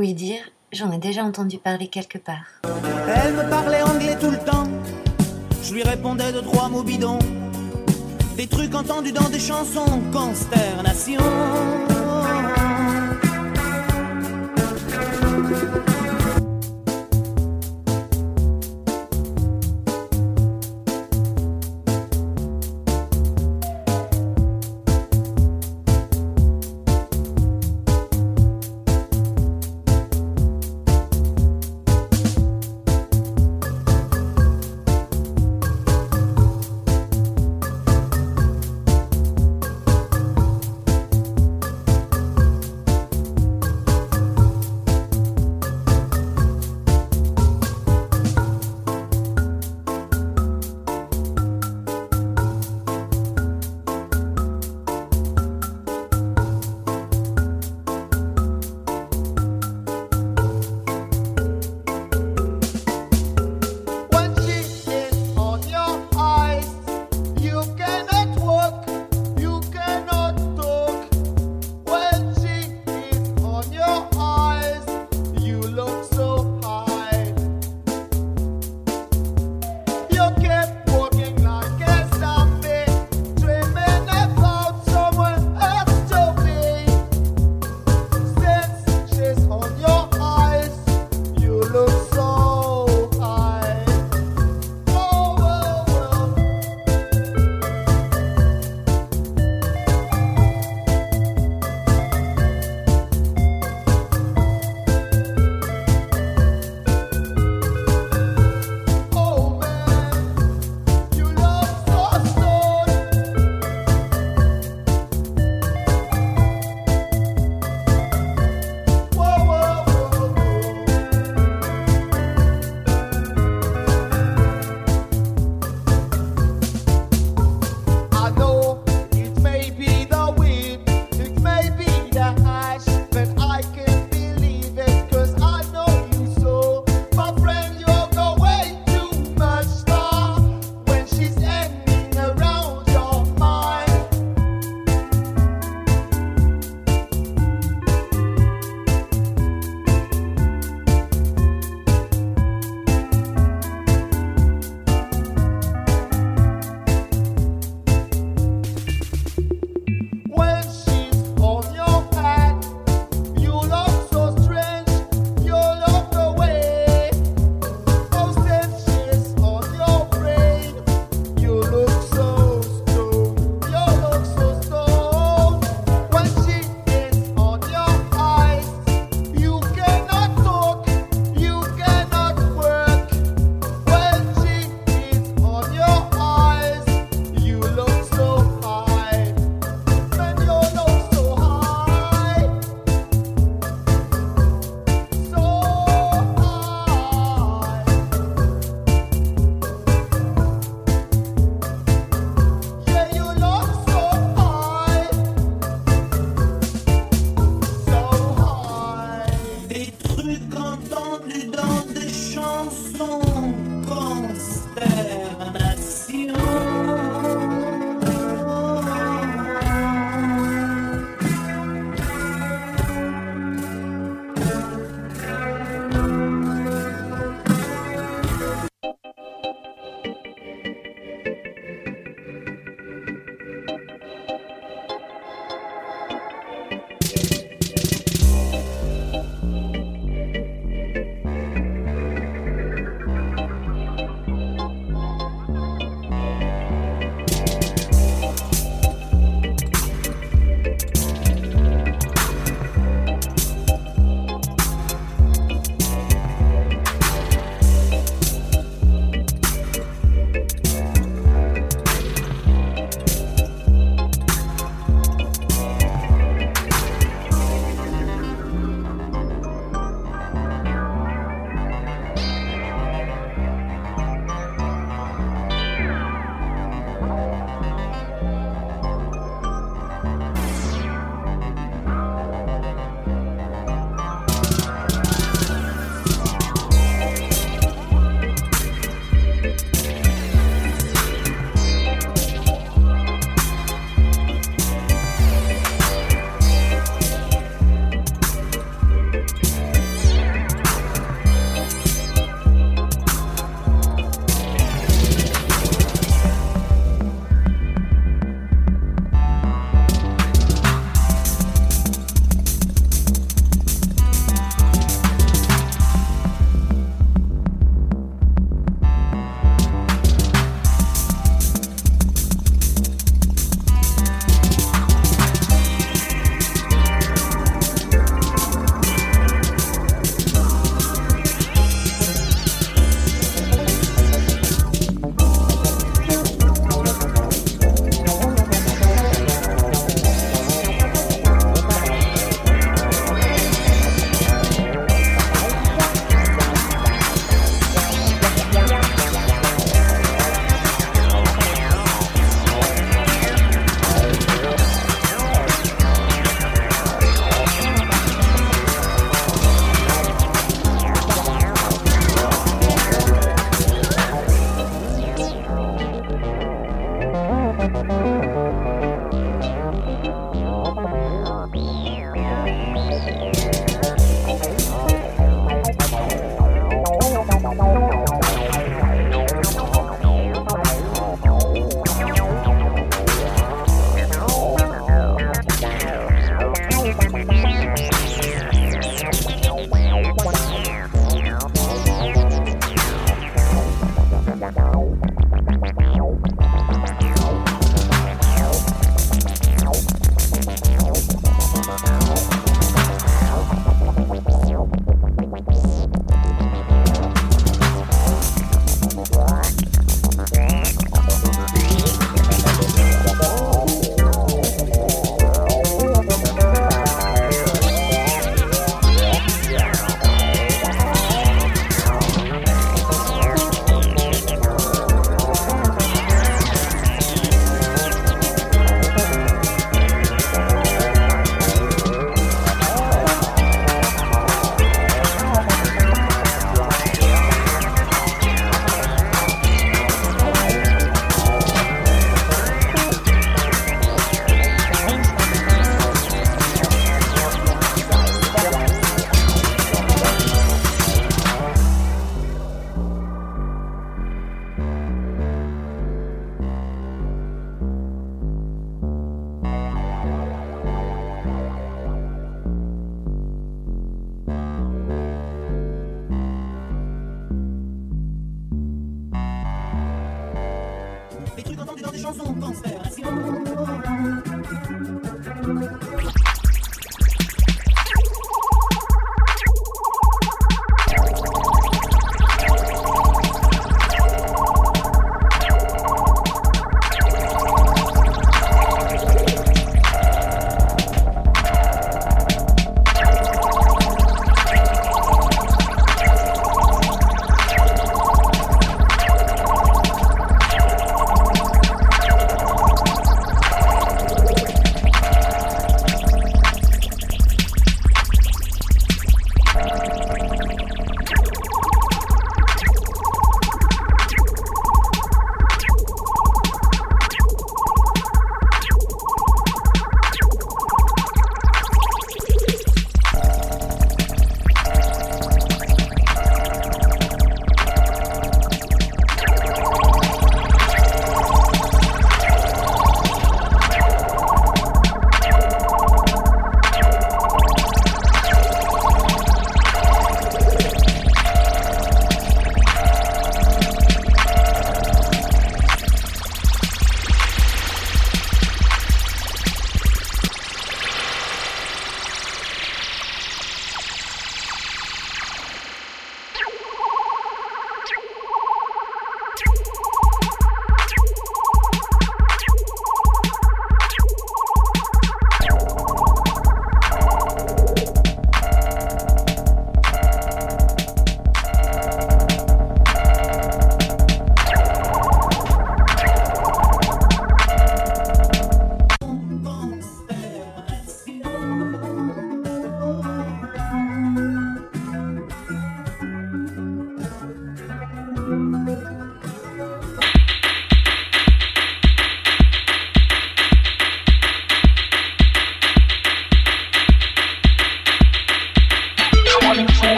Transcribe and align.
Oui 0.00 0.14
dire, 0.14 0.40
j'en 0.72 0.90
ai 0.92 0.96
déjà 0.96 1.22
entendu 1.24 1.58
parler 1.58 1.88
quelque 1.88 2.16
part. 2.16 2.46
Elle 2.64 3.34
me 3.34 3.50
parlait 3.50 3.82
anglais 3.82 4.16
tout 4.18 4.30
le 4.30 4.38
temps. 4.38 4.66
Je 5.62 5.74
lui 5.74 5.82
répondais 5.82 6.32
de 6.32 6.40
trois 6.40 6.70
mots 6.70 6.82
bidons. 6.82 7.18
Des 8.34 8.46
trucs 8.46 8.74
entendus 8.74 9.12
dans 9.12 9.28
des 9.28 9.38
chansons, 9.38 10.00
consternation. 10.10 11.20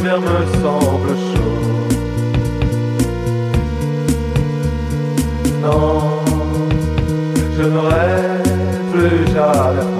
l'hiver 0.00 0.20
me 0.20 0.46
semble 0.62 1.08
chaud. 1.08 1.60
Non, 5.62 6.00
je 7.56 7.62
ne 7.62 7.78
rêve 7.78 8.82
plus 8.92 9.32
jamais. 9.32 9.99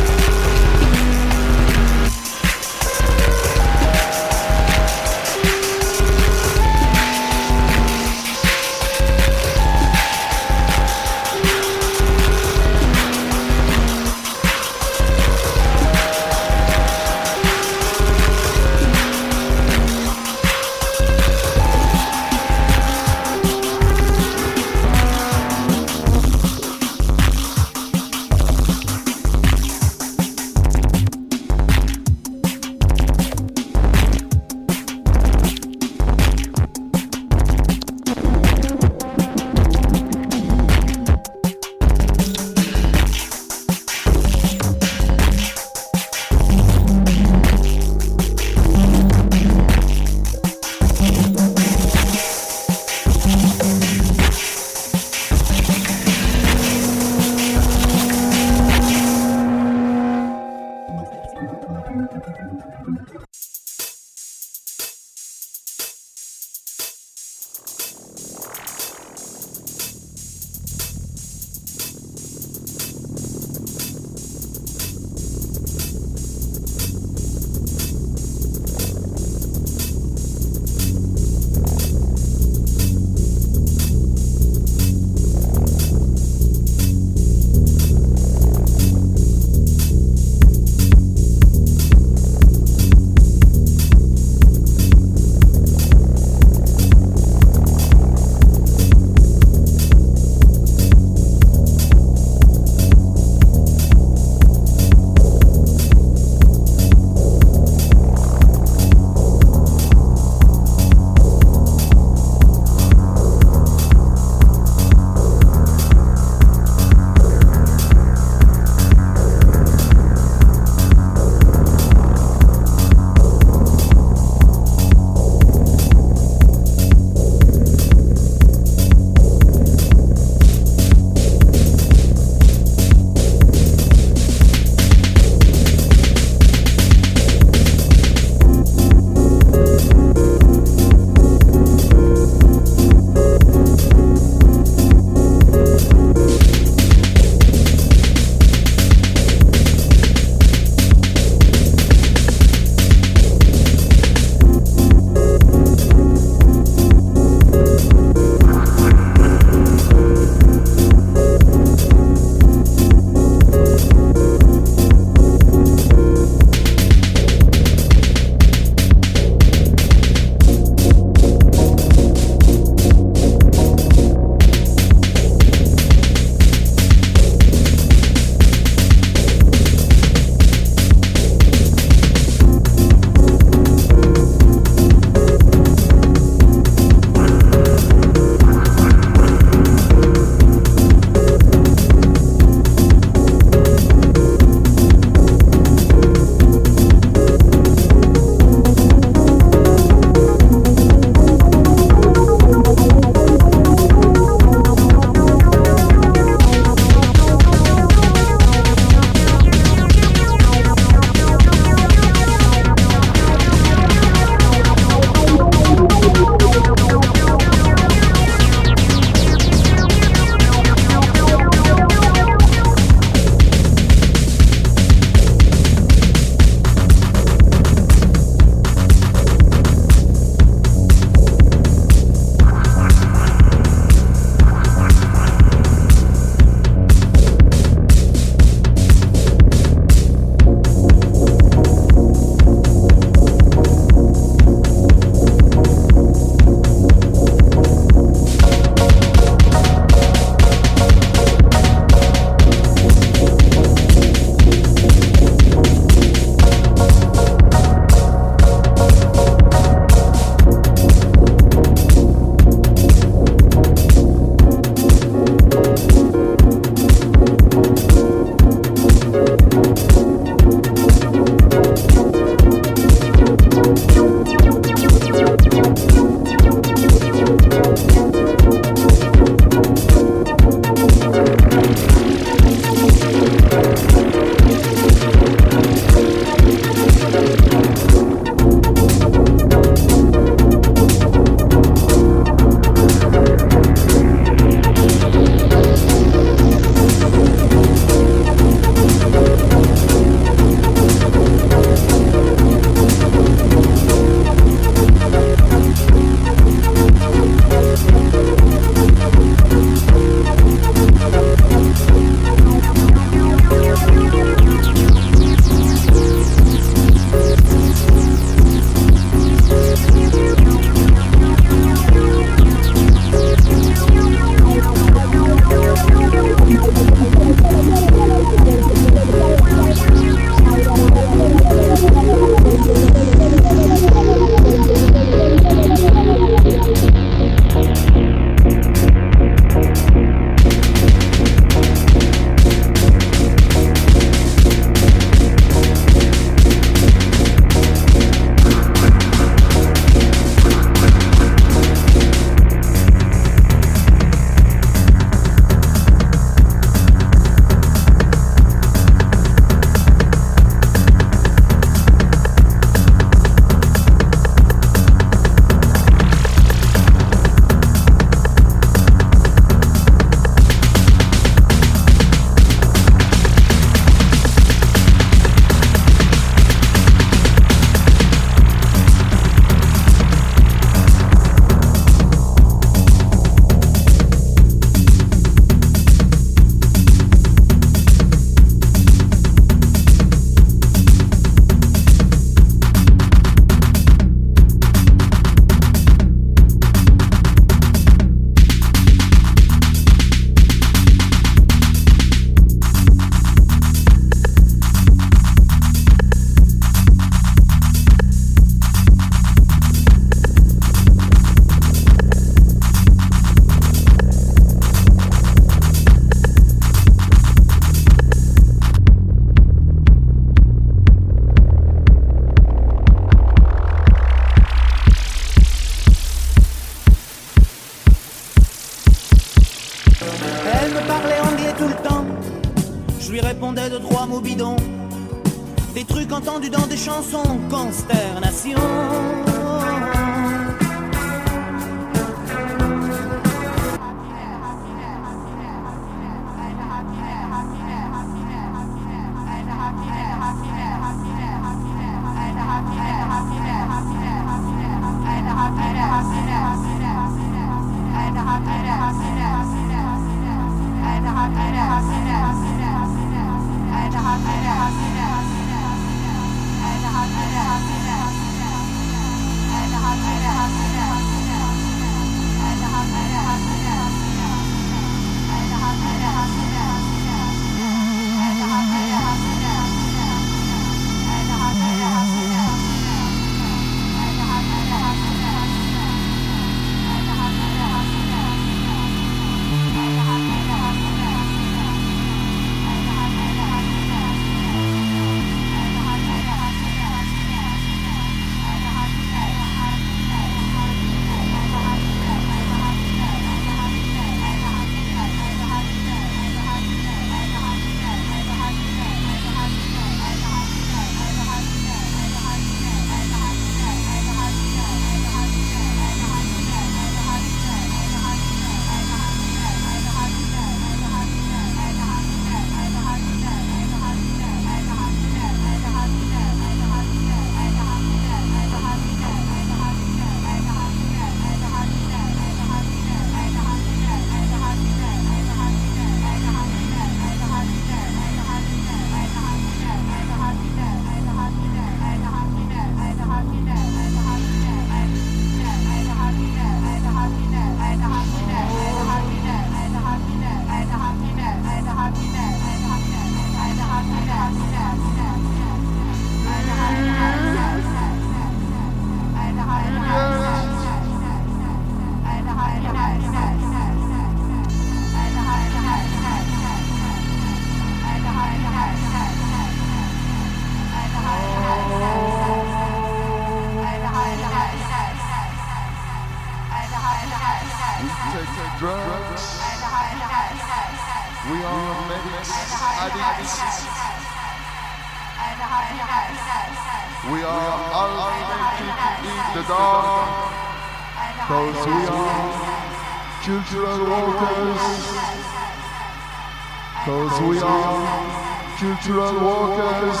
Cultural 598.82 599.14
workers 599.14 600.00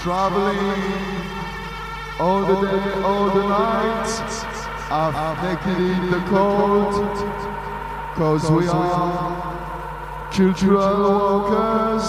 traveling 0.00 0.82
all 2.18 2.40
the 2.40 2.54
day, 2.66 3.02
all 3.02 3.26
the 3.28 3.48
night, 3.48 4.08
half 4.88 5.42
naked 5.42 5.82
in 5.82 6.10
the 6.10 6.20
cold, 6.30 6.94
cause 8.14 8.50
we 8.50 8.66
are 8.66 10.30
cultural 10.32 11.50
workers, 11.50 12.06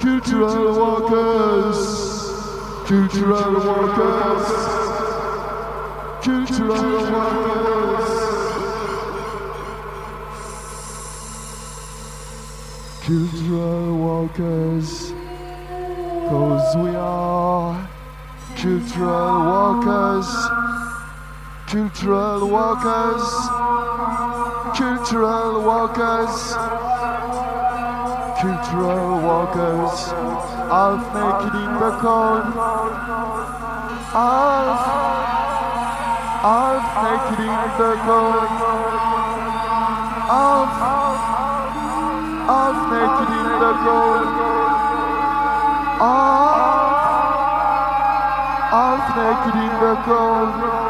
cultural 0.00 0.66
workers, 0.80 1.78
cultural 2.88 3.54
workers, 3.54 4.46
cultural 6.24 6.92
workers. 7.12 7.63
Workers, 14.38 15.12
cause 16.28 16.76
we 16.76 16.90
are 16.96 17.88
cultural 18.56 19.76
workers, 19.78 20.28
cultural 21.68 22.48
workers, 22.50 23.22
cultural 24.76 25.62
workers, 25.62 26.54
cultural 28.40 29.22
workers, 29.22 29.94
half 30.66 31.02
naked 31.14 31.54
in 31.62 31.72
the 31.78 31.90
half, 34.10 34.80
half 36.42 36.84
naked 37.04 37.40
in 37.40 37.62
the 37.78 37.92
cold, 38.04 38.48
half 40.26 41.03
half 42.46 42.78
naked 42.92 43.30
in 43.34 43.48
the 43.62 43.72
cold. 43.84 44.28
Half, 46.00 46.64
half 48.70 49.04
naked 49.16 49.56
in 49.64 49.72
the 49.80 49.94
cold. 50.04 50.83